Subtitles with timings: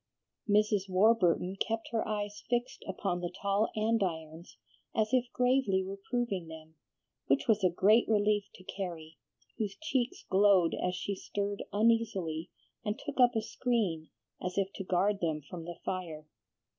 [0.49, 0.89] Mrs.
[0.89, 4.57] Warburton kept her eyes fixed upon the tall andirons
[4.95, 6.73] as if gravely reproving them,
[7.27, 9.19] which was a great relief to Carrie,
[9.59, 12.49] whose cheeks glowed as she stirred uneasily
[12.83, 14.09] and took up a screen
[14.43, 16.25] as if to guard them from the fire.